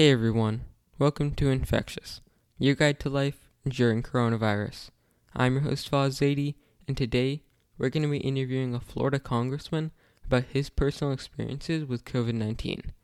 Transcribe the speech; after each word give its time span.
Hey 0.00 0.12
everyone, 0.12 0.64
welcome 0.98 1.32
to 1.32 1.50
Infectious, 1.50 2.22
your 2.58 2.74
guide 2.74 2.98
to 3.00 3.10
life 3.10 3.50
during 3.68 4.02
coronavirus. 4.02 4.88
I'm 5.36 5.52
your 5.52 5.64
host 5.64 5.90
Faz 5.90 6.18
Zaidi, 6.18 6.54
and 6.88 6.96
today 6.96 7.42
we're 7.76 7.90
going 7.90 8.04
to 8.04 8.08
be 8.08 8.16
interviewing 8.16 8.74
a 8.74 8.80
Florida 8.80 9.18
congressman 9.18 9.90
about 10.24 10.44
his 10.54 10.70
personal 10.70 11.12
experiences 11.12 11.84
with 11.84 12.06
COVID 12.06 12.32
19. 12.32 12.94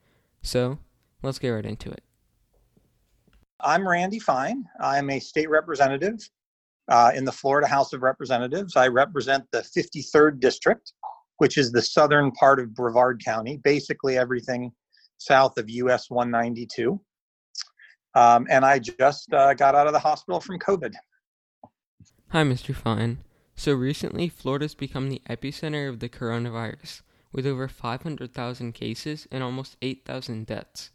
So, 0.40 0.78
let's 1.22 1.38
get 1.38 1.50
right 1.50 1.66
into 1.66 1.90
it. 1.90 2.02
I'm 3.60 3.86
Randy 3.86 4.18
Fine. 4.18 4.64
I'm 4.80 5.10
a 5.10 5.20
state 5.20 5.50
representative 5.50 6.18
uh, 6.88 7.12
in 7.14 7.26
the 7.26 7.32
Florida 7.32 7.66
House 7.66 7.92
of 7.92 8.00
Representatives. 8.00 8.74
I 8.74 8.88
represent 8.88 9.44
the 9.52 9.58
53rd 9.58 10.40
District, 10.40 10.94
which 11.36 11.58
is 11.58 11.70
the 11.72 11.82
southern 11.82 12.32
part 12.32 12.58
of 12.58 12.74
Brevard 12.74 13.22
County, 13.22 13.58
basically 13.58 14.16
everything 14.16 14.72
south 15.18 15.58
of 15.58 15.68
US 15.68 16.10
192. 16.10 17.00
Um, 18.14 18.46
and 18.50 18.64
I 18.64 18.78
just 18.78 19.32
uh, 19.32 19.54
got 19.54 19.74
out 19.74 19.86
of 19.86 19.92
the 19.92 19.98
hospital 19.98 20.40
from 20.40 20.58
COVID. 20.58 20.94
Hi, 22.28 22.42
Mr. 22.42 22.74
Fine. 22.74 23.18
So 23.54 23.72
recently, 23.72 24.28
Florida's 24.28 24.74
become 24.74 25.08
the 25.08 25.22
epicenter 25.28 25.88
of 25.88 26.00
the 26.00 26.08
coronavirus, 26.08 27.02
with 27.32 27.46
over 27.46 27.68
500,000 27.68 28.72
cases 28.72 29.26
and 29.30 29.42
almost 29.42 29.76
8,000 29.82 30.46
deaths. 30.46 30.90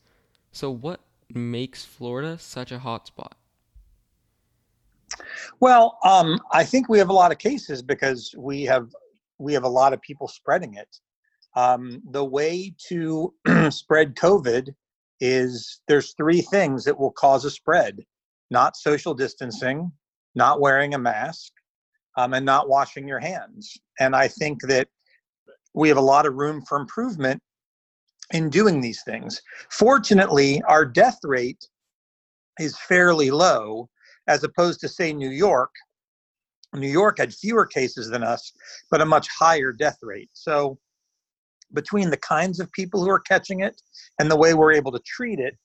So, 0.51 0.70
what 0.70 1.01
makes 1.29 1.85
Florida 1.85 2.38
such 2.38 2.71
a 2.71 2.79
hotspot? 2.79 3.34
Well, 5.59 5.98
um, 6.03 6.40
I 6.51 6.63
think 6.63 6.90
we 6.90 6.98
have 6.99 7.09
a 7.09 7.13
lot 7.13 7.31
of 7.31 7.38
cases 7.38 7.81
because 7.81 8.34
we 8.38 8.63
have 8.63 8.90
we 9.38 9.53
have 9.53 9.63
a 9.63 9.70
lot 9.70 9.93
of 9.93 10.01
people 10.01 10.27
spreading 10.27 10.76
it. 10.76 10.99
Um, 11.55 12.01
the 12.11 12.23
way 12.23 12.73
to 12.87 13.33
spread 13.69 14.15
COVID 14.15 14.69
is 15.19 15.81
there's 15.87 16.13
three 16.13 16.41
things 16.41 16.83
that 16.85 16.99
will 16.99 17.11
cause 17.11 17.45
a 17.45 17.51
spread 17.51 17.99
not 18.51 18.75
social 18.75 19.13
distancing, 19.13 19.91
not 20.35 20.59
wearing 20.59 20.93
a 20.93 20.99
mask, 20.99 21.53
um, 22.17 22.34
and 22.34 22.45
not 22.45 22.70
washing 22.70 23.07
your 23.07 23.20
hands. 23.20 23.77
And 23.99 24.15
I 24.15 24.27
think 24.27 24.61
that 24.63 24.89
we 25.73 25.87
have 25.87 25.98
a 25.98 26.01
lot 26.01 26.26
of 26.26 26.35
room 26.35 26.61
for 26.61 26.77
improvement 26.77 27.41
in 28.33 28.49
doing 28.49 28.81
these 28.81 29.04
things. 29.04 29.41
Fortunately, 29.70 30.61
our 30.67 30.85
death 30.85 31.17
rate 31.23 31.67
is 32.59 32.77
fairly 32.77 33.31
low 33.31 33.89
as 34.27 34.43
opposed 34.43 34.81
to, 34.81 34.89
say, 34.89 35.13
New 35.13 35.31
York. 35.31 35.71
New 36.73 36.89
York 36.89 37.17
had 37.17 37.33
fewer 37.33 37.65
cases 37.65 38.09
than 38.09 38.23
us, 38.23 38.51
but 38.89 39.01
a 39.01 39.05
much 39.05 39.27
higher 39.37 39.71
death 39.71 39.98
rate. 40.01 40.29
So 40.33 40.77
between 41.73 42.09
the 42.09 42.17
kinds 42.17 42.59
of 42.59 42.71
people 42.71 43.03
who 43.03 43.09
are 43.09 43.19
catching 43.19 43.61
it 43.61 43.81
and 44.19 44.29
the 44.29 44.35
way 44.35 44.53
we're 44.53 44.73
able 44.73 44.91
to 44.91 44.99
treat 45.05 45.39
it, 45.39 45.57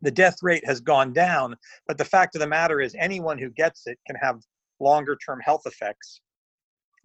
the 0.00 0.10
death 0.10 0.36
rate 0.42 0.64
has 0.66 0.80
gone 0.80 1.12
down. 1.12 1.56
But 1.86 1.98
the 1.98 2.04
fact 2.04 2.34
of 2.34 2.40
the 2.40 2.46
matter 2.46 2.80
is, 2.80 2.94
anyone 2.98 3.38
who 3.38 3.50
gets 3.50 3.86
it 3.86 3.98
can 4.06 4.16
have 4.16 4.40
longer 4.80 5.16
term 5.24 5.40
health 5.40 5.62
effects. 5.66 6.20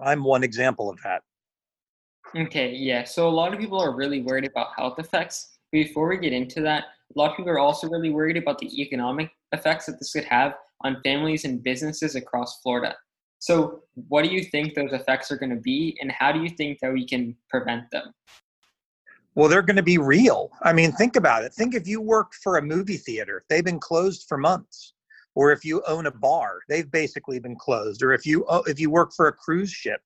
I'm 0.02 0.24
one 0.24 0.44
example 0.44 0.90
of 0.90 1.00
that. 1.04 1.22
Okay, 2.36 2.74
yeah. 2.74 3.04
So 3.04 3.28
a 3.28 3.30
lot 3.30 3.54
of 3.54 3.60
people 3.60 3.80
are 3.80 3.96
really 3.96 4.22
worried 4.22 4.46
about 4.46 4.70
health 4.78 5.00
effects. 5.00 5.58
Before 5.72 6.08
we 6.08 6.18
get 6.18 6.34
into 6.34 6.62
that, 6.62 6.86
a 7.16 7.20
lot 7.20 7.32
of 7.32 7.38
people 7.38 7.52
are 7.52 7.60
also 7.60 7.88
really 7.90 8.12
worried 8.12 8.38
about 8.38 8.60
the 8.60 8.82
economic 8.82 9.32
effects 9.52 9.86
that 9.88 10.00
this 10.00 10.12
could 10.12 10.26
have 10.26 10.54
on 10.82 11.02
families 11.04 11.46
and 11.46 11.64
businesses 11.64 12.16
across 12.16 12.62
Florida. 12.62 12.96
So, 13.40 13.84
what 14.08 14.24
do 14.24 14.30
you 14.30 14.44
think 14.44 14.76
those 14.76 14.92
effects 14.92 15.32
are 15.32 15.38
going 15.38 15.50
to 15.50 15.62
be, 15.62 15.98
and 16.02 16.12
how 16.12 16.32
do 16.32 16.42
you 16.44 16.50
think 16.50 16.80
that 16.82 16.94
we 16.94 17.06
can 17.06 17.36
prevent 17.50 17.90
them? 17.92 18.14
Well, 19.36 19.48
they're 19.48 19.62
going 19.62 19.78
to 19.78 19.84
be 19.84 19.98
real. 19.98 20.52
I 20.64 20.74
mean, 20.74 20.92
think 20.92 21.16
about 21.16 21.44
it. 21.44 21.54
Think 21.54 21.74
if 21.74 21.88
you 21.88 22.02
work 22.02 22.34
for 22.44 22.58
a 22.58 22.62
movie 22.62 22.98
theater, 22.98 23.44
they've 23.50 23.64
been 23.64 23.80
closed 23.80 24.26
for 24.28 24.38
months. 24.38 24.94
Or 25.36 25.52
if 25.54 25.64
you 25.64 25.82
own 25.88 26.08
a 26.08 26.12
bar, 26.12 26.60
they've 26.68 26.92
basically 26.92 27.40
been 27.40 27.56
closed. 27.56 28.04
Or 28.04 28.12
if 28.12 28.26
you 28.26 28.46
oh, 28.50 28.64
if 28.64 28.80
you 28.80 28.90
work 28.90 29.14
for 29.16 29.28
a 29.28 29.34
cruise 29.34 29.72
ship, 29.72 30.02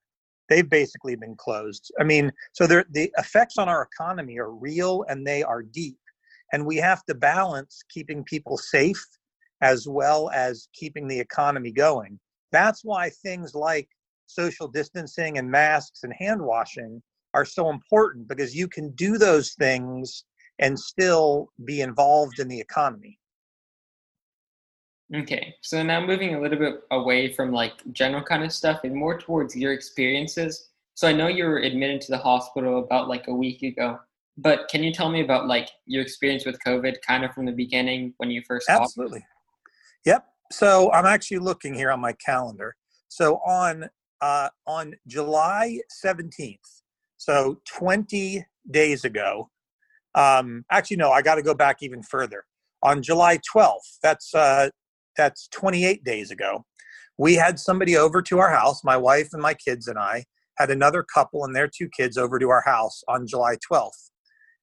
they've 0.50 0.69
basically 0.69 1.16
been 1.16 1.35
closed. 1.35 1.91
I 2.00 2.03
mean, 2.03 2.31
so 2.52 2.68
the 2.68 3.12
effects 3.18 3.58
on 3.58 3.69
our 3.69 3.88
economy 3.91 4.38
are 4.38 4.52
real 4.52 5.06
and 5.09 5.25
they 5.25 5.41
are 5.41 5.63
deep. 5.63 5.97
And 6.52 6.66
we 6.66 6.75
have 6.78 7.03
to 7.06 7.16
balance 7.16 7.81
keeping 7.90 8.24
people 8.24 8.58
safe 8.58 9.03
as 9.62 9.88
well 9.88 10.29
as 10.29 10.68
keeping 10.74 11.08
the 11.08 11.19
economy 11.19 11.72
going. 11.72 12.19
That's 12.53 12.86
why 12.86 13.09
things 13.09 13.53
like 13.53 13.90
social 14.28 14.69
distancing 14.69 15.38
and 15.38 15.52
masks 15.52 16.03
and 16.03 16.14
hand 16.18 16.41
washing 16.41 17.02
are 17.34 17.46
so 17.46 17.69
important 17.69 18.28
because 18.28 18.56
you 18.56 18.68
can 18.68 18.91
do 18.91 19.18
those 19.18 19.53
things 19.53 20.24
and 20.59 20.80
still 20.80 21.50
be 21.66 21.81
involved 21.81 22.40
in 22.40 22.47
the 22.47 22.59
economy. 22.59 23.19
Okay, 25.14 25.56
so 25.62 25.84
now 25.84 26.06
moving 26.06 26.36
a 26.36 26.40
little 26.41 26.58
bit 26.58 26.84
away 26.91 27.34
from 27.34 27.52
like 27.52 27.74
general 27.91 28.24
kind 28.24 28.44
of 28.44 28.52
stuff 28.52 28.81
and 28.84 28.96
more 28.96 29.20
towards 29.20 29.56
your 29.56 29.74
experiences. 29.74 30.70
So 30.94 31.08
I 31.08 31.12
know 31.12 31.28
you 31.28 31.46
were 31.46 31.59
admitted 31.59 32.02
to 32.02 32.12
the 32.12 32.18
hospital 32.18 32.80
about 32.80 33.09
like 33.09 33.28
a 33.28 33.34
week 33.34 33.64
ago, 33.64 34.00
but 34.38 34.68
can 34.70 34.84
you 34.84 34.94
tell 34.94 35.09
me 35.09 35.22
about 35.22 35.47
like 35.47 35.70
your 35.85 36.03
experience 36.03 36.46
with 36.46 36.59
COVID 36.66 37.02
kind 37.02 37.25
of 37.25 37.34
from 37.34 37.46
the 37.46 37.52
beginning 37.52 38.14
when 38.18 38.31
you 38.31 38.44
first? 38.47 38.70
Absolutely. 38.70 39.25
Yep. 40.06 40.33
So 40.53 40.91
I'm 40.91 41.08
actually 41.08 41.40
looking 41.40 41.74
here 41.74 41.91
on 41.91 42.00
my 42.00 42.14
calendar. 42.24 42.75
So 43.08 43.38
on 43.38 43.90
uh, 44.22 44.50
on 44.68 44.94
July 45.08 45.80
17th, 46.06 46.59
so 47.18 47.59
20 47.68 48.46
days 48.69 49.03
ago, 49.03 49.50
um, 50.14 50.64
actually 50.72 50.97
no, 50.97 51.09
I 51.12 51.24
got 51.24 51.36
to 51.36 51.41
go 51.41 51.56
back 51.56 51.78
even 51.81 52.03
further. 52.03 52.46
On 52.84 53.02
July 53.02 53.40
12th, 53.53 53.97
that's 54.03 54.36
uh, 54.36 54.69
that's 55.18 55.47
28 55.47 56.03
days 56.03 56.30
ago, 56.30 56.64
we 57.18 57.34
had 57.34 57.59
somebody 57.59 57.97
over 57.97 58.22
to 58.22 58.38
our 58.38 58.52
house. 58.52 58.84
My 58.84 58.96
wife 58.96 59.30
and 59.34 59.41
my 59.41 59.56
kids 59.56 59.88
and 59.88 59.97
I 59.97 60.24
had 60.59 60.70
another 60.70 61.03
couple 61.03 61.44
and 61.46 61.56
their 61.56 61.68
two 61.68 61.90
kids 61.97 62.16
over 62.16 62.38
to 62.38 62.50
our 62.52 62.62
house 62.64 63.02
on 63.08 63.25
July 63.25 63.56
12th. 63.72 64.12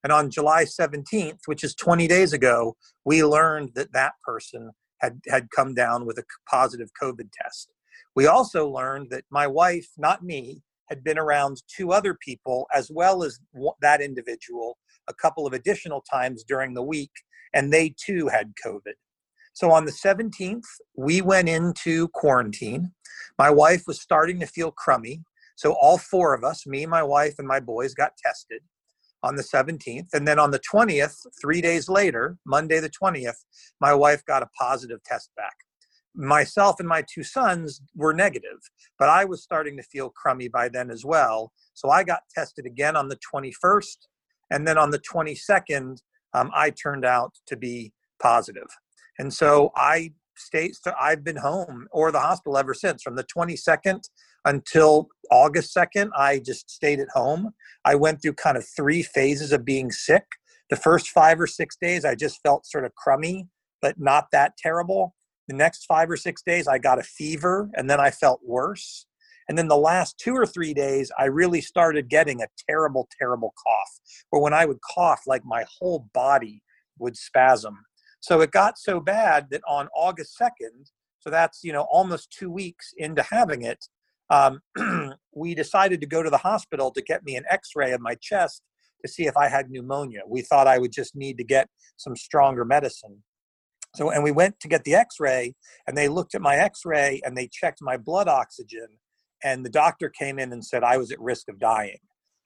And 0.05 0.13
on 0.13 0.31
July 0.31 0.67
17th, 0.67 1.41
which 1.47 1.65
is 1.65 1.75
20 1.75 2.07
days 2.07 2.33
ago, 2.33 2.77
we 3.05 3.25
learned 3.25 3.73
that 3.75 3.93
that 3.93 4.13
person 4.25 4.71
had, 5.01 5.21
had 5.29 5.51
come 5.51 5.75
down 5.75 6.07
with 6.07 6.19
a 6.19 6.25
positive 6.49 6.91
COVID 7.01 7.31
test. 7.33 7.73
We 8.15 8.27
also 8.27 8.69
learned 8.69 9.11
that 9.11 9.25
my 9.31 9.47
wife, 9.47 9.89
not 9.97 10.25
me, 10.25 10.63
had 10.89 11.05
been 11.05 11.19
around 11.19 11.63
two 11.69 11.93
other 11.93 12.15
people 12.15 12.67
as 12.75 12.91
well 12.91 13.23
as 13.23 13.39
that 13.81 14.01
individual 14.01 14.77
a 15.09 15.15
couple 15.15 15.47
of 15.47 15.53
additional 15.53 16.03
times 16.11 16.45
during 16.45 16.75
the 16.75 16.83
week, 16.83 17.13
and 17.55 17.73
they 17.73 17.95
too 17.97 18.29
had 18.29 18.53
COVID. 18.65 18.95
So 19.53 19.71
on 19.71 19.85
the 19.85 19.93
17th, 19.93 20.65
we 20.97 21.21
went 21.21 21.49
into 21.49 22.09
quarantine. 22.09 22.93
My 23.39 23.51
wife 23.51 23.85
was 23.87 24.01
starting 24.01 24.41
to 24.41 24.47
feel 24.47 24.71
crummy. 24.71 25.23
So 25.57 25.73
all 25.73 25.99
four 25.99 26.35
of 26.35 26.45
us, 26.45 26.67
me, 26.67 26.87
my 26.87 27.03
wife, 27.03 27.35
and 27.39 27.47
my 27.47 27.61
boys, 27.61 27.95
got 27.95 28.13
tested 28.17 28.63
on 29.23 29.37
the 29.37 29.43
17th. 29.43 30.09
And 30.13 30.27
then 30.27 30.39
on 30.39 30.51
the 30.51 30.61
20th, 30.61 31.17
three 31.41 31.61
days 31.61 31.89
later, 31.89 32.37
Monday 32.47 32.81
the 32.81 32.91
20th, 32.91 33.37
my 33.81 33.95
wife 33.95 34.25
got 34.25 34.43
a 34.43 34.49
positive 34.59 35.03
test 35.05 35.31
back. 35.37 35.55
Myself 36.15 36.81
and 36.81 36.89
my 36.89 37.05
two 37.13 37.23
sons 37.23 37.81
were 37.95 38.13
negative, 38.13 38.59
but 38.99 39.09
I 39.09 39.25
was 39.25 39.43
starting 39.43 39.77
to 39.77 39.83
feel 39.83 40.11
crummy 40.11 40.49
by 40.49 40.69
then 40.69 40.91
as 40.91 41.05
well. 41.05 41.53
So 41.75 41.89
I 41.91 42.03
got 42.03 42.23
tested 42.35 42.67
again 42.67 42.97
on 42.97 43.09
the 43.09 43.19
21st. 43.33 43.97
And 44.51 44.67
then 44.67 44.77
on 44.77 44.91
the 44.91 44.99
22nd, 44.99 45.99
um, 46.35 46.51
I 46.55 46.71
turned 46.71 47.05
out 47.05 47.35
to 47.47 47.57
be 47.57 47.93
positive. 48.21 48.67
And 49.19 49.33
so 49.33 49.71
I 49.77 50.13
stayed, 50.37 50.75
so 50.75 50.93
I've 51.01 51.23
been 51.23 51.37
home 51.37 51.87
or 51.93 52.11
the 52.11 52.21
hospital 52.21 52.57
ever 52.57 52.75
since 52.75 53.03
from 53.03 53.17
the 53.17 53.25
22nd 53.25 54.01
until 54.45 55.09
August 55.31 55.75
2nd, 55.75 56.11
I 56.17 56.41
just 56.41 56.71
stayed 56.71 57.01
at 57.01 57.09
home. 57.13 57.53
I 57.85 57.95
went 57.95 58.23
through 58.23 58.35
kind 58.35 58.57
of 58.57 58.67
three 58.67 59.03
phases 59.03 59.53
of 59.53 59.65
being 59.65 59.91
sick. 59.91 60.25
The 60.71 60.77
first 60.77 61.09
five 61.09 61.41
or 61.41 61.47
six 61.47 61.77
days, 61.81 62.05
I 62.05 62.15
just 62.15 62.41
felt 62.43 62.67
sort 62.67 62.85
of 62.85 62.95
crummy, 62.95 63.49
but 63.83 63.99
not 63.99 64.27
that 64.33 64.57
terrible. 64.57 65.15
The 65.49 65.57
next 65.57 65.87
five 65.87 66.11
or 66.11 66.17
six 66.17 66.43
days, 66.43 66.69
I 66.69 66.79
got 66.79 66.99
a 66.99 67.03
fever 67.03 67.71
and 67.75 67.91
then 67.91 68.01
I 68.01 68.11
felt 68.11 68.41
worse. 68.45 69.07
And 69.49 69.59
then 69.59 69.67
the 69.67 69.77
last 69.77 70.17
two 70.17 70.35
or 70.35 70.47
three 70.47 70.73
days, 70.73 71.11
I 71.19 71.25
really 71.25 71.61
started 71.61 72.09
getting 72.09 72.41
a 72.41 72.47
terrible, 72.69 73.09
terrible 73.19 73.53
cough, 73.61 73.99
or 74.31 74.41
when 74.41 74.55
I 74.55 74.65
would 74.65 74.81
cough, 74.81 75.23
like 75.27 75.45
my 75.45 75.65
whole 75.79 76.09
body 76.15 76.63
would 77.01 77.17
spasm. 77.17 77.85
So 78.21 78.43
it 78.43 78.53
got 78.53 78.79
so 78.79 79.01
bad 79.01 79.49
that 79.51 79.63
on 79.67 79.89
August 79.97 80.37
2nd, 80.41 80.91
so 81.19 81.31
that's, 81.31 81.65
you 81.65 81.73
know, 81.73 81.89
almost 81.91 82.31
two 82.31 82.49
weeks 82.49 82.93
into 82.97 83.25
having 83.25 83.63
it, 83.63 83.87
um, 84.31 84.61
we 85.35 85.55
decided 85.55 86.01
to 86.01 86.07
go 86.07 86.23
to 86.23 86.31
the 86.31 86.39
hospital 86.39 86.91
to 86.93 87.03
get 87.03 87.25
me 87.25 87.37
an 87.37 87.45
x 87.51 87.71
ray 87.75 87.93
of 87.93 88.01
my 88.01 88.15
chest 88.21 88.63
to 89.05 89.11
see 89.11 89.27
if 89.27 89.37
I 89.37 89.49
had 89.49 89.71
pneumonia. 89.71 90.21
We 90.27 90.43
thought 90.43 90.67
I 90.67 90.79
would 90.79 90.93
just 90.93 91.17
need 91.17 91.39
to 91.39 91.45
get 91.45 91.69
some 91.97 92.17
stronger 92.17 92.65
medicine. 92.65 93.23
So, 93.97 94.11
and 94.11 94.23
we 94.23 94.31
went 94.31 94.61
to 94.61 94.69
get 94.69 94.85
the 94.85 94.95
x 94.95 95.17
ray, 95.19 95.55
and 95.87 95.97
they 95.97 96.09
looked 96.09 96.35
at 96.35 96.43
my 96.43 96.57
x 96.57 96.83
ray 96.85 97.21
and 97.25 97.37
they 97.37 97.49
checked 97.51 97.83
my 97.83 97.97
blood 97.97 98.29
oxygen. 98.29 98.87
And 99.43 99.65
the 99.65 99.71
doctor 99.71 100.09
came 100.11 100.39
in 100.39 100.53
and 100.53 100.65
said 100.65 100.85
I 100.85 100.99
was 100.99 101.11
at 101.11 101.21
risk 101.21 101.49
of 101.49 101.59
dying, 101.59 101.99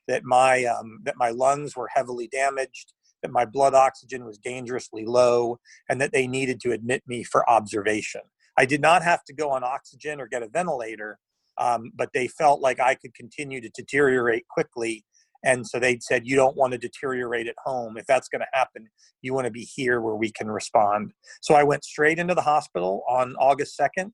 that 0.09 0.25
my, 0.25 0.65
um, 0.65 1.01
that 1.03 1.17
my 1.19 1.31
lungs 1.31 1.77
were 1.77 1.89
heavily 1.93 2.29
damaged, 2.29 2.93
that 3.21 3.33
my 3.33 3.45
blood 3.45 3.75
oxygen 3.75 4.25
was 4.25 4.39
dangerously 4.39 5.05
low, 5.05 5.59
and 5.89 6.01
that 6.01 6.13
they 6.13 6.27
needed 6.27 6.61
to 6.61 6.73
admit 6.73 7.03
me 7.07 7.25
for 7.25 7.49
observation. 7.51 8.21
I 8.57 8.65
did 8.65 8.81
not 8.81 9.03
have 9.03 9.25
to 9.25 9.35
go 9.35 9.51
on 9.51 9.65
oxygen 9.65 10.21
or 10.21 10.29
get 10.29 10.45
a 10.45 10.49
ventilator, 10.49 11.19
um, 11.59 11.93
but 11.95 12.11
they 12.15 12.29
felt 12.29 12.61
like 12.61 12.81
I 12.81 12.95
could 12.95 13.15
continue 13.15 13.61
to 13.61 13.69
deteriorate 13.71 14.47
quickly. 14.49 15.05
And 15.45 15.67
so 15.67 15.79
they 15.79 15.99
said, 16.01 16.27
You 16.27 16.37
don't 16.37 16.57
want 16.57 16.73
to 16.73 16.79
deteriorate 16.79 17.47
at 17.47 17.57
home. 17.65 17.97
If 17.97 18.07
that's 18.07 18.29
going 18.29 18.41
to 18.41 18.47
happen, 18.53 18.89
you 19.23 19.35
want 19.35 19.47
to 19.47 19.51
be 19.51 19.65
here 19.65 20.01
where 20.01 20.15
we 20.17 20.31
can 20.31 20.51
respond. 20.51 21.13
So 21.43 21.55
I 21.55 21.63
went 21.63 21.85
straight 21.85 22.19
into 22.19 22.35
the 22.35 22.43
hospital 22.43 23.03
on 23.09 23.35
August 23.37 23.79
2nd, 23.79 24.11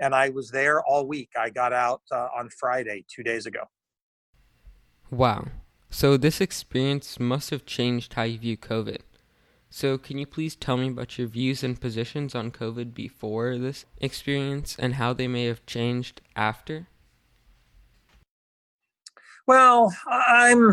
and 0.00 0.14
I 0.14 0.30
was 0.30 0.50
there 0.50 0.82
all 0.84 1.06
week. 1.06 1.30
I 1.38 1.50
got 1.50 1.72
out 1.72 2.00
uh, 2.10 2.28
on 2.36 2.48
Friday, 2.58 3.04
two 3.14 3.22
days 3.22 3.46
ago. 3.46 3.60
Wow. 5.10 5.48
So 5.90 6.16
this 6.16 6.40
experience 6.40 7.18
must 7.18 7.50
have 7.50 7.66
changed 7.66 8.14
how 8.14 8.22
you 8.22 8.38
view 8.38 8.56
COVID. 8.56 9.00
So, 9.72 9.98
can 9.98 10.18
you 10.18 10.26
please 10.26 10.56
tell 10.56 10.76
me 10.76 10.88
about 10.88 11.16
your 11.16 11.28
views 11.28 11.62
and 11.62 11.80
positions 11.80 12.34
on 12.34 12.50
COVID 12.50 12.92
before 12.92 13.56
this 13.56 13.86
experience 13.98 14.74
and 14.76 14.94
how 14.94 15.12
they 15.12 15.28
may 15.28 15.44
have 15.44 15.64
changed 15.64 16.20
after? 16.34 16.88
Well, 19.46 19.94
I'm, 20.08 20.72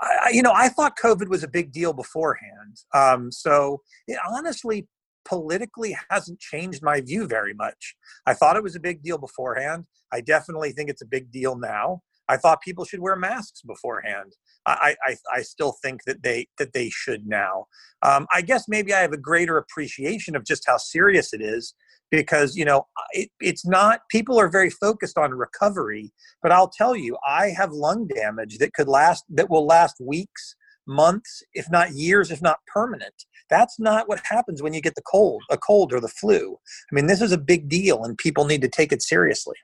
I, 0.00 0.30
you 0.32 0.40
know, 0.40 0.52
I 0.54 0.68
thought 0.68 0.96
COVID 0.96 1.28
was 1.28 1.42
a 1.42 1.48
big 1.48 1.72
deal 1.72 1.92
beforehand. 1.92 2.78
Um, 2.94 3.32
so, 3.32 3.82
it 4.06 4.18
honestly, 4.30 4.86
politically 5.24 5.96
hasn't 6.10 6.38
changed 6.38 6.84
my 6.84 7.00
view 7.00 7.26
very 7.26 7.54
much. 7.54 7.96
I 8.24 8.34
thought 8.34 8.56
it 8.56 8.62
was 8.62 8.76
a 8.76 8.80
big 8.80 9.02
deal 9.02 9.18
beforehand. 9.18 9.86
I 10.12 10.20
definitely 10.20 10.70
think 10.70 10.90
it's 10.90 11.02
a 11.02 11.06
big 11.06 11.32
deal 11.32 11.56
now. 11.56 12.02
I 12.30 12.36
thought 12.36 12.62
people 12.62 12.84
should 12.84 13.00
wear 13.00 13.16
masks 13.16 13.60
beforehand. 13.62 14.36
I, 14.66 14.94
I, 15.04 15.16
I 15.34 15.42
still 15.42 15.74
think 15.82 16.04
that 16.04 16.22
they 16.22 16.46
that 16.58 16.72
they 16.72 16.90
should 16.90 17.26
now. 17.26 17.66
Um, 18.02 18.26
I 18.32 18.42
guess 18.42 18.68
maybe 18.68 18.94
I 18.94 19.00
have 19.00 19.12
a 19.12 19.18
greater 19.18 19.56
appreciation 19.56 20.36
of 20.36 20.44
just 20.44 20.64
how 20.66 20.76
serious 20.76 21.32
it 21.32 21.40
is 21.40 21.74
because 22.10 22.56
you 22.56 22.64
know 22.64 22.86
it, 23.12 23.30
it's 23.40 23.66
not 23.66 24.00
people 24.10 24.38
are 24.38 24.48
very 24.48 24.70
focused 24.70 25.16
on 25.16 25.30
recovery 25.32 26.12
but 26.42 26.50
i'll 26.50 26.68
tell 26.68 26.96
you 26.96 27.16
i 27.26 27.46
have 27.56 27.70
lung 27.70 28.06
damage 28.08 28.58
that 28.58 28.74
could 28.74 28.88
last 28.88 29.24
that 29.28 29.48
will 29.48 29.64
last 29.64 29.96
weeks 30.00 30.56
months 30.86 31.42
if 31.54 31.70
not 31.70 31.92
years 31.92 32.30
if 32.30 32.42
not 32.42 32.58
permanent 32.66 33.14
that's 33.48 33.78
not 33.78 34.08
what 34.08 34.20
happens 34.24 34.60
when 34.60 34.74
you 34.74 34.80
get 34.80 34.96
the 34.96 35.02
cold 35.02 35.42
a 35.50 35.56
cold 35.56 35.92
or 35.92 36.00
the 36.00 36.08
flu 36.08 36.58
i 36.90 36.94
mean 36.94 37.06
this 37.06 37.22
is 37.22 37.32
a 37.32 37.38
big 37.38 37.68
deal 37.68 38.02
and 38.02 38.18
people 38.18 38.44
need 38.44 38.60
to 38.60 38.68
take 38.68 38.92
it 38.92 39.02
seriously 39.02 39.56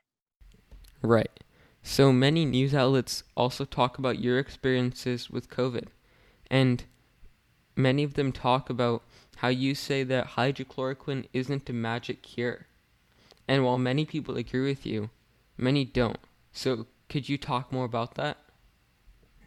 right 1.01 1.43
so 1.87 2.11
many 2.11 2.43
news 2.43 2.75
outlets 2.75 3.23
also 3.35 3.63
talk 3.63 3.97
about 3.97 4.19
your 4.19 4.37
experiences 4.37 5.29
with 5.29 5.49
COVID, 5.49 5.85
and 6.51 6.83
many 7.77 8.03
of 8.03 8.15
them 8.15 8.33
talk 8.33 8.69
about 8.69 9.03
how 9.37 9.47
you 9.47 9.73
say 9.73 10.03
that 10.03 10.31
hydrochloroquine 10.31 11.27
isn't 11.31 11.69
a 11.69 11.73
magic 11.73 12.21
cure. 12.21 12.67
And 13.47 13.63
while 13.63 13.77
many 13.77 14.03
people 14.03 14.35
agree 14.35 14.67
with 14.67 14.85
you, 14.85 15.11
many 15.55 15.85
don't. 15.85 16.19
So 16.51 16.87
could 17.07 17.29
you 17.29 17.37
talk 17.37 17.71
more 17.71 17.85
about 17.85 18.15
that? 18.15 18.37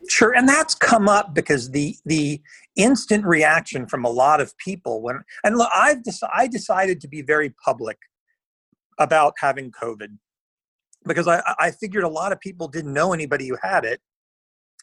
Sure, 0.08 0.34
and 0.34 0.48
that's 0.48 0.74
come 0.74 1.10
up 1.10 1.34
because 1.34 1.72
the 1.72 1.94
the 2.06 2.40
instant 2.74 3.26
reaction 3.26 3.86
from 3.86 4.06
a 4.06 4.10
lot 4.10 4.40
of 4.40 4.56
people 4.56 5.02
when 5.02 5.22
and 5.44 5.58
look, 5.58 5.68
I've 5.74 5.98
dec- 5.98 6.30
I 6.34 6.46
decided 6.46 7.02
to 7.02 7.08
be 7.08 7.20
very 7.20 7.50
public 7.50 7.98
about 8.98 9.34
having 9.38 9.70
COVID 9.70 10.16
because 11.06 11.28
I, 11.28 11.42
I 11.58 11.70
figured 11.70 12.04
a 12.04 12.08
lot 12.08 12.32
of 12.32 12.40
people 12.40 12.68
didn't 12.68 12.92
know 12.92 13.12
anybody 13.12 13.48
who 13.48 13.56
had 13.62 13.84
it. 13.84 14.00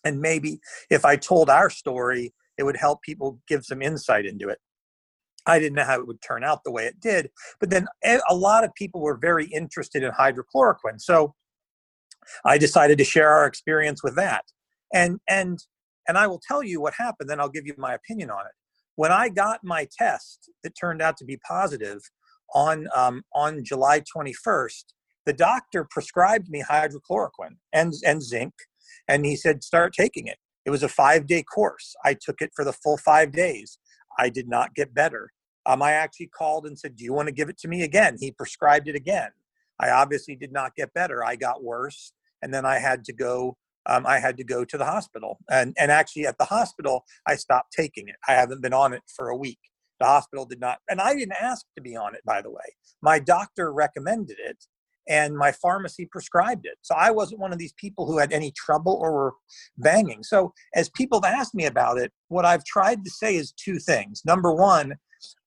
And 0.04 0.20
maybe 0.22 0.60
if 0.90 1.06
I 1.06 1.16
told 1.16 1.50
our 1.50 1.70
story, 1.70 2.34
it 2.58 2.64
would 2.64 2.78
help 2.78 3.02
people 3.02 3.40
give 3.48 3.66
some 3.66 3.82
insight 3.82 4.26
into 4.26 4.50
it. 4.50 4.60
I 5.46 5.60
didn't 5.60 5.76
know 5.76 5.86
how 5.86 6.00
it 6.00 6.08
would 6.08 6.22
turn 6.22 6.44
out 6.44 6.64
the 6.64 6.72
way 6.72 6.86
it 6.86 7.00
did. 7.00 7.30
But 7.60 7.70
then 7.70 7.88
a 8.04 8.36
lot 8.36 8.64
of 8.64 8.74
people 8.76 9.02
were 9.02 9.18
very 9.18 9.46
interested 9.46 10.04
in 10.04 10.12
hydrochloroquine. 10.12 11.00
So 11.00 11.36
I 12.46 12.58
decided 12.58 12.98
to 12.98 13.04
share 13.04 13.30
our 13.30 13.46
experience 13.46 14.04
with 14.04 14.16
that. 14.16 14.44
And 14.94 15.20
and 15.30 15.60
and 16.08 16.18
I 16.18 16.28
will 16.28 16.42
tell 16.46 16.64
you 16.64 16.80
what 16.80 16.94
happened, 16.98 17.30
then 17.30 17.40
I'll 17.40 17.50
give 17.50 17.66
you 17.66 17.74
my 17.78 17.94
opinion 17.94 18.30
on 18.30 18.46
it. 18.46 18.54
When 18.96 19.12
I 19.12 19.30
got 19.30 19.60
my 19.64 19.88
test 19.98 20.50
that 20.64 20.74
turned 20.80 21.02
out 21.02 21.18
to 21.18 21.26
be 21.26 21.38
positive 21.38 22.00
on 22.54 22.88
um, 22.96 23.24
on 23.34 23.64
July 23.64 24.02
21st, 24.02 24.84
the 25.28 25.34
doctor 25.34 25.86
prescribed 25.90 26.50
me 26.50 26.64
hydrochloroquine 26.64 27.58
and, 27.74 27.94
and 28.06 28.24
zinc, 28.24 28.54
and 29.08 29.26
he 29.26 29.36
said, 29.36 29.62
start 29.62 29.94
taking 29.94 30.26
it. 30.26 30.38
It 30.66 30.70
was 30.70 30.84
a 30.84 30.90
five 30.90 31.28
day 31.28 31.44
course. 31.44 31.96
I 32.04 32.14
took 32.14 32.42
it 32.42 32.52
for 32.56 32.66
the 32.66 32.74
full 32.74 32.98
five 32.98 33.32
days. 33.32 33.78
I 34.18 34.30
did 34.30 34.48
not 34.48 34.74
get 34.74 34.94
better. 34.94 35.32
Um, 35.66 35.82
I 35.82 35.92
actually 35.92 36.28
called 36.28 36.66
and 36.66 36.80
said, 36.80 36.96
Do 36.96 37.04
you 37.04 37.14
want 37.14 37.28
to 37.28 37.34
give 37.34 37.50
it 37.50 37.58
to 37.60 37.68
me 37.68 37.84
again? 37.84 38.16
He 38.20 38.32
prescribed 38.32 38.88
it 38.88 38.96
again. 38.96 39.30
I 39.80 39.92
obviously 39.92 40.36
did 40.36 40.52
not 40.52 40.76
get 40.76 40.94
better. 40.94 41.24
I 41.24 41.36
got 41.36 41.64
worse, 41.64 42.14
and 42.42 42.54
then 42.54 42.66
I 42.66 42.80
had 42.80 43.04
to 43.06 43.14
go. 43.14 43.58
Um, 43.86 44.06
I 44.06 44.20
had 44.20 44.36
to 44.38 44.44
go 44.44 44.66
to 44.66 44.78
the 44.78 44.86
hospital, 44.86 45.38
and 45.50 45.74
and 45.78 45.92
actually 45.92 46.26
at 46.26 46.38
the 46.38 46.46
hospital, 46.46 47.06
I 47.26 47.36
stopped 47.36 47.74
taking 47.74 48.08
it. 48.08 48.16
I 48.28 48.34
haven't 48.34 48.62
been 48.62 48.74
on 48.74 48.94
it 48.94 49.04
for 49.16 49.30
a 49.30 49.38
week. 49.38 49.60
The 50.00 50.06
hospital 50.06 50.46
did 50.46 50.60
not, 50.60 50.80
and 50.90 51.00
I 51.00 51.16
didn't 51.16 51.36
ask 51.40 51.66
to 51.76 51.82
be 51.82 51.96
on 51.96 52.16
it. 52.16 52.22
By 52.26 52.42
the 52.42 52.52
way, 52.52 52.76
my 53.02 53.20
doctor 53.20 53.72
recommended 53.74 54.38
it, 54.40 54.66
and 55.08 55.38
my 55.38 55.52
pharmacy 55.52 56.08
prescribed 56.12 56.66
it. 56.66 56.78
So 56.82 56.96
I 56.96 57.12
wasn't 57.12 57.40
one 57.40 57.54
of 57.54 57.60
these 57.60 57.74
people 57.74 58.06
who 58.06 58.18
had 58.18 58.32
any 58.32 58.52
trouble 58.52 58.98
or 59.02 59.12
were 59.12 59.34
banging. 59.78 60.24
So 60.24 60.54
as 60.76 60.90
people 60.90 61.22
have 61.22 61.34
asked 61.34 61.56
me 61.56 61.66
about 61.66 61.98
it, 61.98 62.12
what 62.28 62.46
I've 62.46 62.66
tried 62.66 63.04
to 63.04 63.12
say 63.12 63.36
is 63.36 63.54
two 63.54 63.80
things. 63.80 64.22
Number 64.26 64.54
one, 64.54 64.96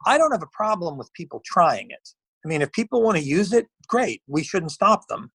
I 0.06 0.18
don't 0.18 0.32
have 0.32 0.42
a 0.42 0.56
problem 0.56 0.96
with 0.96 1.12
people 1.12 1.42
trying 1.44 1.90
it. 1.90 2.08
I 2.44 2.48
mean, 2.48 2.62
if 2.62 2.72
people 2.72 3.02
want 3.02 3.18
to 3.18 3.22
use 3.22 3.52
it, 3.52 3.66
great. 3.86 4.22
We 4.26 4.42
shouldn't 4.42 4.72
stop 4.72 5.06
them. 5.08 5.30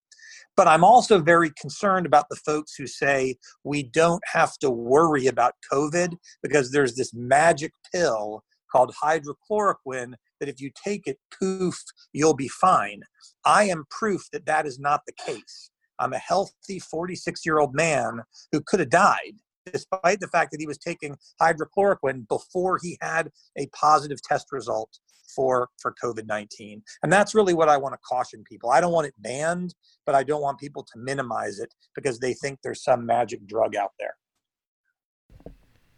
But 0.56 0.68
I'm 0.68 0.84
also 0.84 1.18
very 1.20 1.50
concerned 1.60 2.06
about 2.06 2.28
the 2.30 2.36
folks 2.36 2.74
who 2.74 2.86
say 2.86 3.36
we 3.62 3.82
don't 3.82 4.22
have 4.32 4.56
to 4.58 4.70
worry 4.70 5.26
about 5.26 5.54
COVID 5.70 6.16
because 6.42 6.72
there's 6.72 6.94
this 6.94 7.12
magic 7.14 7.72
pill 7.94 8.42
called 8.72 8.94
hydrochloroquine 9.02 10.14
that 10.40 10.48
if 10.48 10.60
you 10.60 10.70
take 10.84 11.06
it, 11.06 11.18
poof, 11.38 11.78
you'll 12.12 12.34
be 12.34 12.48
fine. 12.48 13.02
I 13.44 13.64
am 13.64 13.84
proof 13.90 14.22
that 14.32 14.46
that 14.46 14.66
is 14.66 14.78
not 14.78 15.00
the 15.06 15.12
case. 15.24 15.70
I'm 15.98 16.12
a 16.12 16.18
healthy 16.18 16.78
46 16.78 17.46
year 17.46 17.58
old 17.58 17.74
man 17.74 18.20
who 18.52 18.60
could 18.66 18.80
have 18.80 18.90
died 18.90 19.34
despite 19.72 20.20
the 20.20 20.28
fact 20.28 20.52
that 20.52 20.60
he 20.60 20.66
was 20.66 20.78
taking 20.78 21.16
hydrochloroquine 21.40 22.28
before 22.28 22.78
he 22.80 22.96
had 23.00 23.30
a 23.58 23.66
positive 23.68 24.22
test 24.22 24.46
result 24.52 24.90
for 25.34 25.68
for 25.80 25.94
COVID-19. 26.02 26.80
And 27.02 27.12
that's 27.12 27.34
really 27.34 27.54
what 27.54 27.68
I 27.68 27.76
want 27.76 27.94
to 27.94 27.98
caution 28.08 28.44
people. 28.48 28.70
I 28.70 28.80
don't 28.80 28.92
want 28.92 29.06
it 29.06 29.14
banned, 29.18 29.74
but 30.04 30.14
I 30.14 30.22
don't 30.22 30.40
want 30.40 30.58
people 30.58 30.84
to 30.84 30.98
minimize 30.98 31.58
it 31.58 31.72
because 31.94 32.18
they 32.18 32.34
think 32.34 32.60
there's 32.62 32.82
some 32.82 33.04
magic 33.04 33.46
drug 33.46 33.76
out 33.76 33.92
there. 33.98 34.14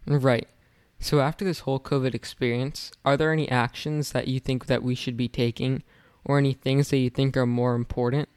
Right. 0.06 0.48
So 1.00 1.20
after 1.20 1.44
this 1.44 1.60
whole 1.60 1.78
COVID 1.78 2.14
experience, 2.14 2.90
are 3.04 3.16
there 3.16 3.32
any 3.32 3.48
actions 3.48 4.12
that 4.12 4.28
you 4.28 4.40
think 4.40 4.66
that 4.66 4.82
we 4.82 4.94
should 4.94 5.16
be 5.16 5.28
taking 5.28 5.82
or 6.24 6.38
any 6.38 6.52
things 6.52 6.90
that 6.90 6.98
you 6.98 7.08
think 7.08 7.36
are 7.36 7.46
more 7.46 7.74
important? 7.74 8.28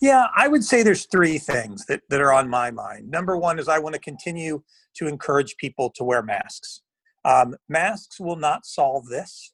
Yeah, 0.00 0.26
I 0.36 0.48
would 0.48 0.64
say 0.64 0.82
there's 0.82 1.06
three 1.06 1.38
things 1.38 1.86
that, 1.86 2.02
that 2.10 2.20
are 2.20 2.32
on 2.32 2.48
my 2.48 2.70
mind. 2.70 3.10
Number 3.10 3.36
one 3.36 3.58
is 3.58 3.68
I 3.68 3.78
want 3.78 3.94
to 3.94 4.00
continue 4.00 4.62
to 4.94 5.06
encourage 5.06 5.56
people 5.56 5.90
to 5.96 6.04
wear 6.04 6.22
masks. 6.22 6.82
Um, 7.24 7.56
masks 7.68 8.18
will 8.20 8.36
not 8.36 8.66
solve 8.66 9.06
this. 9.06 9.52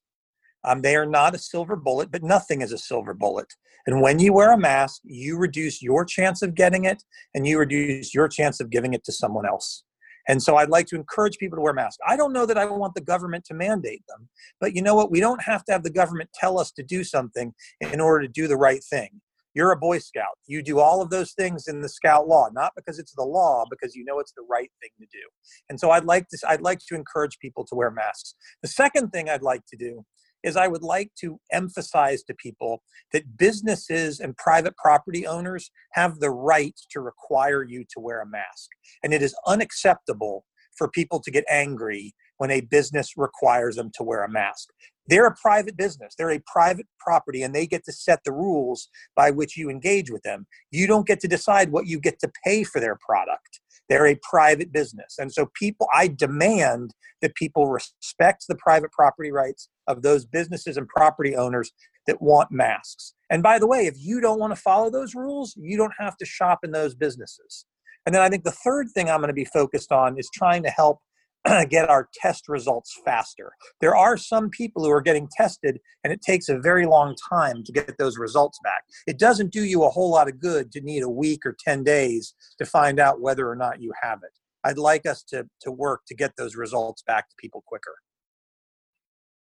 Um, 0.65 0.83
they 0.83 0.97
are 0.97 1.07
not 1.07 1.35
a 1.35 1.39
silver 1.39 1.77
bullet, 1.77 2.11
but 2.11 2.23
nothing 2.23 2.63
is 2.63 2.73
a 2.73 2.79
silver 2.79 3.15
bullet. 3.15 3.53
And 3.87 4.01
when 4.01 4.19
you 4.19 4.33
wear 4.33 4.53
a 4.53 4.59
mask, 4.59 5.01
you 5.05 5.37
reduce 5.37 5.81
your 5.81 6.05
chance 6.05 6.43
of 6.43 6.55
getting 6.55 6.87
it 6.87 7.05
and 7.35 7.47
you 7.47 7.59
reduce 7.59 8.13
your 8.15 8.27
chance 8.27 8.59
of 8.59 8.71
giving 8.71 8.95
it 8.95 9.05
to 9.05 9.13
someone 9.13 9.47
else. 9.47 9.85
And 10.28 10.42
so 10.42 10.56
I'd 10.56 10.71
like 10.71 10.87
to 10.88 10.97
encourage 10.97 11.38
people 11.38 11.56
to 11.56 11.62
wear 11.62 11.73
masks. 11.73 11.99
I 12.06 12.16
don't 12.16 12.33
know 12.33 12.47
that 12.47 12.59
I 12.59 12.64
want 12.66 12.95
the 12.95 13.00
government 13.00 13.45
to 13.47 13.54
mandate 13.54 14.02
them, 14.09 14.28
but 14.61 14.75
you 14.75 14.83
know 14.83 14.95
what? 14.95 15.11
We 15.11 15.21
don't 15.21 15.42
have 15.42 15.64
to 15.66 15.73
have 15.73 15.83
the 15.83 15.90
government 15.90 16.30
tell 16.35 16.59
us 16.59 16.73
to 16.73 16.83
do 16.83 17.04
something 17.04 17.54
in 17.80 18.00
order 18.00 18.26
to 18.26 18.33
do 18.33 18.49
the 18.49 18.56
right 18.56 18.83
thing. 18.83 19.21
You're 19.56 19.73
a 19.73 19.76
Boy 19.76 20.00
Scout. 20.00 20.37
You 20.47 20.62
do 20.62 20.80
all 20.80 21.00
of 21.00 21.09
those 21.09 21.33
things 21.33 21.66
in 21.66 21.80
the 21.80 21.88
Scout 21.88 22.28
law, 22.28 22.50
not 22.52 22.73
because 22.76 22.99
it's 22.99 23.14
the 23.14 23.23
law, 23.23 23.64
because 23.71 23.95
you 23.97 24.04
know 24.04 24.18
it's 24.18 24.35
the 24.37 24.45
right 24.50 24.71
thing 24.83 24.90
to 25.00 25.06
do. 25.06 25.25
And 25.71 25.80
so 25.80 25.92
I'd 25.92 26.04
like 26.04 26.28
to 26.28 26.38
I'd 26.47 26.61
like 26.61 26.80
to 26.88 26.95
encourage 26.95 27.38
people 27.38 27.64
to 27.68 27.75
wear 27.75 27.90
masks. 27.90 28.35
The 28.61 28.68
second 28.68 29.12
thing 29.12 29.30
I'd 29.30 29.40
like 29.40 29.62
to 29.68 29.76
do 29.78 30.04
is 30.47 30.57
I 30.57 30.69
would 30.69 30.83
like 30.83 31.11
to 31.21 31.41
emphasize 31.53 32.23
to 32.23 32.35
people 32.35 32.83
that 33.12 33.37
businesses 33.37 34.21
and 34.21 34.37
private 34.37 34.76
property 34.76 35.26
owners 35.26 35.71
have 35.93 36.21
the 36.21 36.31
right 36.31 36.75
to 36.93 37.00
require 37.00 37.65
you 37.65 37.85
to 37.91 38.00
wear 38.00 38.23
a 38.23 38.26
mask. 38.26 38.71
And 39.03 39.12
it 39.12 39.23
is 39.23 39.35
unacceptable 39.47 40.45
for 40.79 40.88
people 40.88 41.21
to 41.21 41.31
get 41.31 41.45
angry 41.50 42.15
when 42.38 42.50
a 42.50 42.61
business 42.61 43.15
requires 43.17 43.76
them 43.76 43.91
to 43.95 44.05
wear 44.05 44.23
a 44.23 44.31
mask. 44.31 44.69
They're 45.09 45.26
a 45.26 45.35
private 45.35 45.76
business, 45.76 46.15
they're 46.17 46.33
a 46.33 46.43
private 46.47 46.87
property, 46.99 47.43
and 47.43 47.55
they 47.55 47.67
get 47.67 47.85
to 47.85 47.93
set 47.93 48.21
the 48.25 48.33
rules 48.33 48.88
by 49.15 49.31
which 49.31 49.57
you 49.57 49.71
engage 49.71 50.11
with 50.11 50.23
them. 50.23 50.47
You 50.71 50.87
don't 50.87 51.07
get 51.07 51.21
to 51.21 51.29
decide 51.29 51.71
what 51.71 51.87
you 51.87 52.00
get 52.00 52.19
to 52.21 52.31
pay 52.45 52.65
for 52.65 52.81
their 52.81 52.99
product. 53.05 53.61
They're 53.88 54.07
a 54.07 54.19
private 54.28 54.73
business. 54.73 55.16
And 55.19 55.33
so 55.33 55.49
people, 55.55 55.88
I 55.95 56.09
demand 56.09 56.93
that 57.23 57.35
people 57.35 57.69
respect 57.69 58.45
the 58.49 58.57
private 58.57 58.93
property 58.93 59.31
rights 59.31 59.69
of 59.87 60.02
those 60.02 60.25
businesses 60.25 60.76
and 60.76 60.88
property 60.88 61.37
owners 61.37 61.73
that 62.07 62.23
want 62.23 62.50
masks. 62.50 63.14
And 63.31 63.43
by 63.43 63.59
the 63.59 63.66
way, 63.66 63.87
if 63.87 63.95
you 63.99 64.21
don't 64.21 64.38
want 64.38 64.55
to 64.55 64.61
follow 64.61 64.90
those 64.90 65.14
rules, 65.14 65.55
you 65.57 65.76
don't 65.76 65.95
have 65.99 66.16
to 66.19 66.25
shop 66.25 66.61
in 66.62 66.73
those 66.73 66.95
businesses. 66.95 67.66
And 68.05 68.14
then 68.14 68.23
I 68.23 68.28
think 68.28 68.45
the 68.45 68.52
third 68.52 68.87
thing 68.95 69.11
I'm 69.11 69.19
going 69.19 69.28
to 69.28 69.35
be 69.35 69.45
focused 69.45 69.90
on 69.90 70.19
is 70.19 70.31
trying 70.33 70.62
to 70.62 70.71
help 70.71 71.00
get 71.69 71.88
our 71.88 72.09
test 72.15 72.49
results 72.49 73.00
faster. 73.05 73.53
There 73.81 73.97
are 73.97 74.17
some 74.17 74.50
people 74.50 74.85
who 74.85 74.91
are 74.91 75.00
getting 75.00 75.29
tested, 75.37 75.79
and 76.05 76.12
it 76.12 76.23
takes 76.23 76.49
a 76.49 76.59
very 76.59 76.87
long 76.87 77.15
time 77.29 77.62
to 77.65 77.73
get 77.73 77.99
those 77.99 78.19
results 78.19 78.59
back. 78.62 78.85
It 79.07 79.19
doesn't 79.19 79.53
do 79.53 79.62
you 79.62 79.85
a 79.85 79.91
whole 79.91 80.11
lot 80.11 80.29
of 80.29 80.41
good 80.41 80.73
to 80.73 80.81
need 80.81 81.03
a 81.03 81.09
week 81.09 81.47
or 81.47 81.57
10 81.65 81.85
days 81.85 82.35
to 82.59 82.67
find 82.67 82.99
out 82.99 83.21
whether 83.21 83.49
or 83.49 83.57
not 83.57 83.81
you 83.81 83.93
have 84.03 84.21
it. 84.23 84.33
I'd 84.65 84.79
like 84.79 85.07
us 85.07 85.23
to, 85.25 85.47
to 85.61 85.71
work 85.71 86.03
to 86.09 86.15
get 86.15 86.33
those 86.37 86.57
results 86.57 87.03
back 87.03 87.29
to 87.29 87.37
people 87.38 87.62
quicker. 87.67 87.95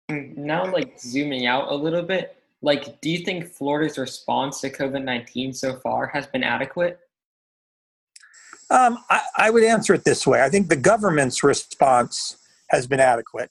Now, 0.08 0.70
like 0.70 0.98
zooming 0.98 1.46
out 1.46 1.70
a 1.70 1.74
little 1.74 2.02
bit, 2.02 2.36
like, 2.62 3.00
do 3.00 3.10
you 3.10 3.18
think 3.18 3.46
Florida's 3.46 3.98
response 3.98 4.60
to 4.60 4.70
COVID 4.70 5.04
19 5.04 5.52
so 5.52 5.76
far 5.76 6.06
has 6.06 6.26
been 6.26 6.44
adequate? 6.44 7.00
Um, 8.72 8.98
I, 9.10 9.20
I, 9.36 9.50
would 9.50 9.64
answer 9.64 9.92
it 9.92 10.02
this 10.04 10.26
way 10.26 10.42
I 10.42 10.48
think 10.48 10.70
the 10.70 10.76
government's 10.76 11.44
response 11.44 12.38
has 12.70 12.86
been 12.86 13.00
adequate. 13.00 13.50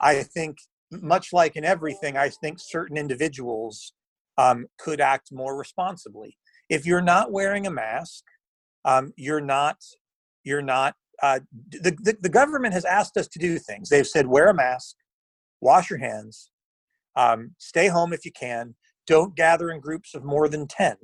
I 0.00 0.22
think, 0.22 0.56
much 0.90 1.34
like 1.34 1.56
in 1.56 1.64
everything, 1.64 2.16
I 2.16 2.30
think 2.30 2.58
certain 2.58 2.96
individuals 2.96 3.92
um, 4.38 4.66
could 4.78 5.02
act 5.02 5.28
more 5.32 5.54
responsibly. 5.56 6.36
If 6.70 6.86
you're 6.86 7.02
not 7.02 7.30
wearing 7.30 7.66
a 7.66 7.70
mask, 7.70 8.24
um, 8.86 9.12
you're 9.16 9.40
not, 9.40 9.76
you're 10.44 10.62
not, 10.62 10.94
uh, 11.22 11.40
the, 11.70 11.90
the, 12.02 12.16
the, 12.22 12.28
government 12.28 12.74
has 12.74 12.84
asked 12.84 13.16
us 13.16 13.28
to 13.28 13.38
do 13.38 13.58
things. 13.58 13.88
They've 13.88 14.06
said, 14.06 14.26
wear 14.26 14.48
a 14.48 14.54
mask, 14.54 14.96
wash 15.60 15.90
your 15.90 15.98
hands, 15.98 16.50
um, 17.16 17.54
stay 17.58 17.88
home 17.88 18.12
if 18.12 18.24
you 18.24 18.32
can, 18.32 18.74
don't 19.06 19.36
gather 19.36 19.70
in 19.70 19.80
groups 19.80 20.14
of 20.14 20.24
more 20.24 20.48
than 20.48 20.66
10. 20.66 20.96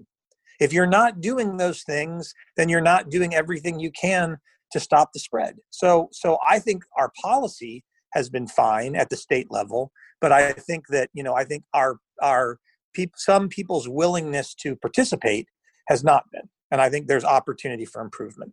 If 0.61 0.73
you're 0.73 0.87
not 0.87 1.21
doing 1.21 1.57
those 1.57 1.83
things, 1.83 2.35
then 2.57 2.69
you're 2.69 2.81
not 2.81 3.09
doing 3.09 3.35
everything 3.35 3.81
you 3.81 3.91
can 3.91 4.37
to 4.73 4.81
stop 4.81 5.11
the 5.13 5.19
spread. 5.19 5.57
So, 5.71 6.09
so 6.13 6.39
I 6.49 6.59
think 6.59 6.85
our 6.97 7.11
policy 7.21 7.83
has 8.13 8.29
been 8.29 8.47
fine 8.47 8.95
at 8.95 9.09
the 9.11 9.17
state 9.17 9.49
level, 9.51 9.91
but 10.21 10.33
I 10.33 10.53
think 10.53 10.87
that 10.89 11.11
you 11.13 11.23
know 11.23 11.35
I 11.35 11.45
think 11.45 11.65
our 11.75 11.99
our 12.23 12.59
peop- 12.95 13.15
some 13.17 13.49
people's 13.49 13.89
willingness 13.89 14.55
to 14.57 14.77
participate 14.77 15.47
has 15.89 16.05
not 16.05 16.25
been, 16.33 16.49
and 16.71 16.81
I 16.81 16.91
think 16.91 17.07
there's 17.07 17.25
opportunity 17.25 17.85
for 17.85 18.03
improvement. 18.03 18.53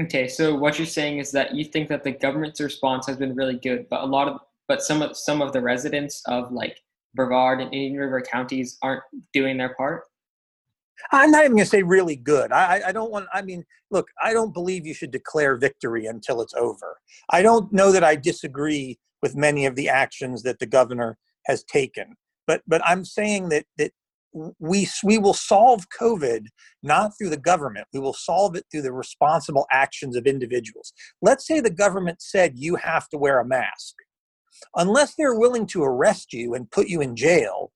Okay, 0.00 0.28
so 0.28 0.54
what 0.54 0.78
you're 0.78 0.86
saying 0.86 1.18
is 1.18 1.30
that 1.32 1.54
you 1.54 1.64
think 1.64 1.88
that 1.88 2.04
the 2.04 2.12
government's 2.12 2.60
response 2.60 3.06
has 3.06 3.16
been 3.16 3.34
really 3.34 3.56
good, 3.56 3.86
but 3.90 4.02
a 4.02 4.06
lot 4.06 4.28
of 4.28 4.40
but 4.66 4.82
some 4.82 5.02
of 5.02 5.16
some 5.16 5.42
of 5.42 5.52
the 5.52 5.60
residents 5.60 6.22
of 6.26 6.52
like 6.52 6.78
Brevard 7.14 7.60
and 7.60 7.72
Indian 7.72 7.96
River 7.96 8.20
counties 8.20 8.78
aren't 8.82 9.02
doing 9.32 9.56
their 9.56 9.74
part. 9.74 10.04
I'm 11.12 11.30
not 11.30 11.44
even 11.44 11.56
going 11.56 11.64
to 11.64 11.70
say 11.70 11.82
really 11.82 12.16
good. 12.16 12.52
I, 12.52 12.82
I 12.88 12.92
don't 12.92 13.10
want, 13.10 13.26
I 13.32 13.42
mean, 13.42 13.64
look, 13.90 14.08
I 14.22 14.32
don't 14.32 14.52
believe 14.52 14.86
you 14.86 14.94
should 14.94 15.10
declare 15.10 15.56
victory 15.56 16.06
until 16.06 16.40
it's 16.40 16.54
over. 16.54 16.98
I 17.30 17.42
don't 17.42 17.72
know 17.72 17.92
that 17.92 18.04
I 18.04 18.16
disagree 18.16 18.98
with 19.22 19.36
many 19.36 19.66
of 19.66 19.74
the 19.74 19.88
actions 19.88 20.42
that 20.42 20.58
the 20.58 20.66
governor 20.66 21.18
has 21.46 21.64
taken, 21.64 22.16
but, 22.46 22.62
but 22.66 22.82
I'm 22.84 23.04
saying 23.04 23.48
that, 23.50 23.64
that 23.78 23.92
we, 24.58 24.88
we 25.02 25.18
will 25.18 25.34
solve 25.34 25.86
COVID 25.98 26.46
not 26.82 27.12
through 27.16 27.30
the 27.30 27.36
government. 27.36 27.86
We 27.92 28.00
will 28.00 28.12
solve 28.12 28.54
it 28.56 28.66
through 28.70 28.82
the 28.82 28.92
responsible 28.92 29.66
actions 29.72 30.16
of 30.16 30.26
individuals. 30.26 30.92
Let's 31.22 31.46
say 31.46 31.60
the 31.60 31.70
government 31.70 32.20
said 32.20 32.52
you 32.56 32.76
have 32.76 33.08
to 33.08 33.18
wear 33.18 33.40
a 33.40 33.46
mask. 33.46 33.94
Unless 34.74 35.14
they're 35.14 35.38
willing 35.38 35.66
to 35.68 35.82
arrest 35.82 36.32
you 36.32 36.54
and 36.54 36.70
put 36.70 36.88
you 36.88 37.00
in 37.00 37.16
jail, 37.16 37.72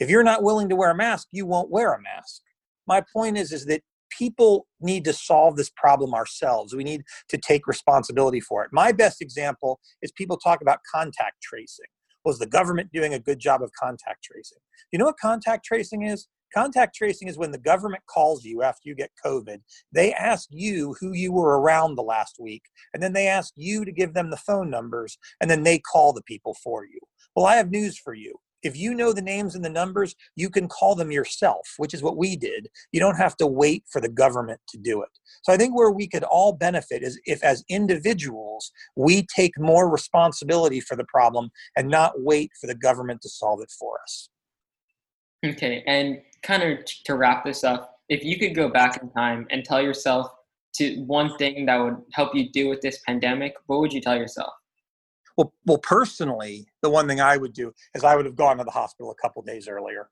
if 0.00 0.10
you're 0.10 0.24
not 0.24 0.42
willing 0.42 0.68
to 0.70 0.76
wear 0.76 0.90
a 0.90 0.94
mask, 0.94 1.28
you 1.30 1.46
won't 1.46 1.70
wear 1.70 1.92
a 1.92 2.02
mask 2.02 2.42
my 2.86 3.02
point 3.12 3.38
is 3.38 3.52
is 3.52 3.66
that 3.66 3.82
people 4.16 4.66
need 4.80 5.04
to 5.04 5.12
solve 5.12 5.56
this 5.56 5.70
problem 5.70 6.14
ourselves. 6.14 6.74
We 6.74 6.84
need 6.84 7.02
to 7.28 7.38
take 7.38 7.66
responsibility 7.66 8.40
for 8.40 8.64
it. 8.64 8.70
My 8.72 8.92
best 8.92 9.22
example 9.22 9.80
is 10.02 10.12
people 10.12 10.36
talk 10.36 10.60
about 10.60 10.80
contact 10.92 11.42
tracing. 11.42 11.86
Was 12.24 12.38
the 12.38 12.46
government 12.46 12.90
doing 12.92 13.14
a 13.14 13.18
good 13.18 13.38
job 13.38 13.62
of 13.62 13.70
contact 13.78 14.22
tracing? 14.22 14.58
You 14.92 14.98
know 14.98 15.06
what 15.06 15.18
contact 15.18 15.64
tracing 15.64 16.02
is? 16.02 16.28
Contact 16.54 16.94
tracing 16.94 17.28
is 17.28 17.38
when 17.38 17.50
the 17.50 17.58
government 17.58 18.02
calls 18.06 18.44
you 18.44 18.62
after 18.62 18.82
you 18.84 18.94
get 18.94 19.10
COVID. 19.24 19.58
They 19.90 20.12
ask 20.12 20.48
you 20.50 20.94
who 21.00 21.12
you 21.14 21.32
were 21.32 21.58
around 21.58 21.94
the 21.94 22.02
last 22.02 22.36
week, 22.38 22.62
and 22.92 23.02
then 23.02 23.14
they 23.14 23.26
ask 23.26 23.54
you 23.56 23.86
to 23.86 23.92
give 23.92 24.12
them 24.12 24.30
the 24.30 24.36
phone 24.36 24.68
numbers, 24.68 25.16
and 25.40 25.50
then 25.50 25.62
they 25.62 25.78
call 25.78 26.12
the 26.12 26.22
people 26.22 26.54
for 26.62 26.84
you. 26.84 27.00
Well, 27.34 27.46
I 27.46 27.56
have 27.56 27.70
news 27.70 27.98
for 27.98 28.12
you 28.12 28.34
if 28.62 28.76
you 28.76 28.94
know 28.94 29.12
the 29.12 29.22
names 29.22 29.54
and 29.54 29.64
the 29.64 29.70
numbers, 29.70 30.14
you 30.36 30.50
can 30.50 30.68
call 30.68 30.94
them 30.94 31.10
yourself, 31.10 31.74
which 31.76 31.94
is 31.94 32.02
what 32.02 32.16
we 32.16 32.36
did. 32.36 32.68
You 32.92 33.00
don't 33.00 33.16
have 33.16 33.36
to 33.36 33.46
wait 33.46 33.84
for 33.90 34.00
the 34.00 34.08
government 34.08 34.60
to 34.68 34.78
do 34.78 35.02
it. 35.02 35.08
So 35.42 35.52
I 35.52 35.56
think 35.56 35.76
where 35.76 35.90
we 35.90 36.08
could 36.08 36.24
all 36.24 36.52
benefit 36.52 37.02
is 37.02 37.20
if, 37.24 37.42
as 37.42 37.64
individuals, 37.68 38.70
we 38.96 39.26
take 39.34 39.58
more 39.58 39.90
responsibility 39.90 40.80
for 40.80 40.96
the 40.96 41.04
problem 41.04 41.50
and 41.76 41.88
not 41.88 42.12
wait 42.16 42.50
for 42.60 42.66
the 42.66 42.74
government 42.74 43.20
to 43.22 43.28
solve 43.28 43.60
it 43.62 43.72
for 43.78 43.98
us. 44.02 44.28
Okay, 45.44 45.82
and 45.86 46.20
kind 46.42 46.62
of 46.62 46.84
to 47.04 47.16
wrap 47.16 47.44
this 47.44 47.64
up, 47.64 47.96
if 48.08 48.24
you 48.24 48.38
could 48.38 48.54
go 48.54 48.68
back 48.68 49.02
in 49.02 49.10
time 49.10 49.46
and 49.50 49.64
tell 49.64 49.82
yourself 49.82 50.30
to 50.74 51.02
one 51.04 51.36
thing 51.36 51.66
that 51.66 51.76
would 51.76 51.96
help 52.12 52.34
you 52.34 52.50
deal 52.50 52.68
with 52.68 52.80
this 52.80 53.00
pandemic, 53.06 53.54
what 53.66 53.80
would 53.80 53.92
you 53.92 54.00
tell 54.00 54.16
yourself? 54.16 54.52
Well, 55.36 55.52
well, 55.66 55.78
personally, 55.78 56.66
the 56.82 56.90
one 56.90 57.08
thing 57.08 57.20
I 57.20 57.36
would 57.36 57.52
do 57.52 57.72
is 57.94 58.04
I 58.04 58.16
would 58.16 58.26
have 58.26 58.36
gone 58.36 58.58
to 58.58 58.64
the 58.64 58.70
hospital 58.70 59.10
a 59.10 59.22
couple 59.22 59.42
days 59.42 59.68
earlier. 59.68 60.08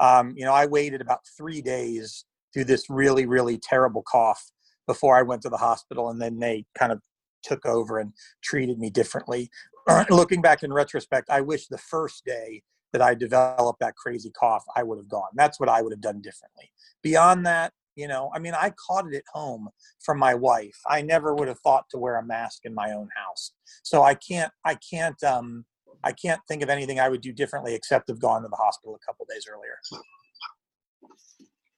Um, 0.00 0.34
you 0.36 0.44
know, 0.44 0.54
I 0.54 0.66
waited 0.66 1.00
about 1.00 1.20
three 1.36 1.60
days 1.60 2.24
through 2.52 2.64
this 2.64 2.88
really, 2.88 3.26
really 3.26 3.58
terrible 3.58 4.02
cough 4.02 4.50
before 4.86 5.16
I 5.16 5.22
went 5.22 5.42
to 5.42 5.48
the 5.48 5.56
hospital, 5.56 6.10
and 6.10 6.20
then 6.20 6.38
they 6.38 6.64
kind 6.76 6.92
of 6.92 7.00
took 7.42 7.64
over 7.66 7.98
and 7.98 8.12
treated 8.42 8.78
me 8.78 8.90
differently. 8.90 9.50
Looking 10.10 10.42
back 10.42 10.62
in 10.62 10.72
retrospect, 10.72 11.30
I 11.30 11.40
wish 11.40 11.66
the 11.66 11.78
first 11.78 12.24
day 12.24 12.62
that 12.92 13.02
I 13.02 13.14
developed 13.14 13.80
that 13.80 13.94
crazy 13.96 14.30
cough, 14.30 14.64
I 14.74 14.82
would 14.82 14.98
have 14.98 15.08
gone. 15.08 15.28
That's 15.34 15.60
what 15.60 15.68
I 15.68 15.80
would 15.80 15.92
have 15.92 16.00
done 16.00 16.20
differently. 16.20 16.72
Beyond 17.02 17.46
that, 17.46 17.72
you 18.00 18.08
know, 18.08 18.30
I 18.34 18.38
mean, 18.38 18.54
I 18.54 18.72
caught 18.86 19.06
it 19.06 19.14
at 19.14 19.24
home 19.30 19.68
from 20.00 20.18
my 20.18 20.34
wife. 20.34 20.78
I 20.86 21.02
never 21.02 21.34
would 21.34 21.48
have 21.48 21.58
thought 21.60 21.84
to 21.90 21.98
wear 21.98 22.16
a 22.16 22.24
mask 22.24 22.62
in 22.64 22.74
my 22.74 22.92
own 22.92 23.08
house. 23.14 23.52
So 23.82 24.02
I 24.02 24.14
can't, 24.14 24.50
I 24.64 24.76
can't, 24.76 25.22
um, 25.22 25.66
I 26.02 26.12
can't 26.12 26.40
think 26.48 26.62
of 26.62 26.70
anything 26.70 26.98
I 26.98 27.10
would 27.10 27.20
do 27.20 27.30
differently 27.30 27.74
except 27.74 28.08
have 28.08 28.18
gone 28.18 28.40
to 28.42 28.48
the 28.48 28.56
hospital 28.56 28.94
a 28.94 29.06
couple 29.06 29.26
days 29.28 29.44
earlier. 29.52 29.76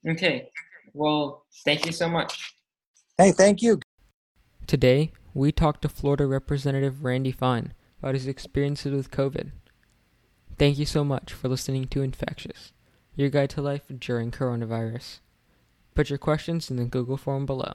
Okay. 0.08 0.48
Well, 0.94 1.44
thank 1.64 1.86
you 1.86 1.92
so 1.92 2.08
much. 2.08 2.54
Hey, 3.18 3.32
thank 3.32 3.60
you. 3.60 3.80
Today, 4.68 5.10
we 5.34 5.50
talked 5.50 5.82
to 5.82 5.88
Florida 5.88 6.26
Representative 6.26 7.02
Randy 7.02 7.32
Fine 7.32 7.74
about 8.00 8.14
his 8.14 8.28
experiences 8.28 8.92
with 8.92 9.10
COVID. 9.10 9.50
Thank 10.56 10.78
you 10.78 10.86
so 10.86 11.02
much 11.02 11.32
for 11.32 11.48
listening 11.48 11.88
to 11.88 12.02
Infectious, 12.02 12.72
your 13.16 13.28
guide 13.28 13.50
to 13.50 13.62
life 13.62 13.84
during 13.98 14.30
coronavirus. 14.30 15.18
Put 15.94 16.08
your 16.08 16.18
questions 16.18 16.70
in 16.70 16.76
the 16.76 16.84
Google 16.86 17.18
form 17.18 17.44
below. 17.44 17.74